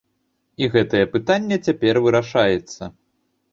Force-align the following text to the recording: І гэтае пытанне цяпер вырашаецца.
І 0.63 0.69
гэтае 0.75 1.01
пытанне 1.17 1.55
цяпер 1.69 2.01
вырашаецца. 2.07 2.93